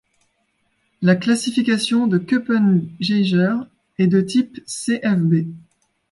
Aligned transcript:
La 1.03 1.15
classification 1.15 2.07
de 2.07 2.17
Köppen-Geiger 2.17 3.55
est 3.99 4.07
de 4.07 4.19
type 4.21 4.57
Cfb. 4.65 5.51